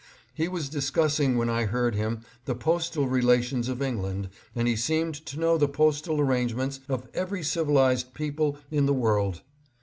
He 0.33 0.47
was 0.47 0.67
discussing 0.67 1.37
when 1.37 1.47
I 1.47 1.65
heard 1.65 1.93
him 1.93 2.21
the 2.45 2.55
postal 2.55 3.07
relations 3.07 3.69
of 3.69 3.83
England, 3.83 4.29
and 4.55 4.67
he 4.67 4.75
seemed 4.75 5.13
to 5.27 5.39
know 5.39 5.59
the 5.59 5.67
postal 5.67 6.19
arrangements 6.19 6.79
of 6.89 7.07
every 7.13 7.43
civilized 7.43 8.15
people 8.15 8.57
in 8.71 8.87
the 8.87 8.95
world. 8.95 9.41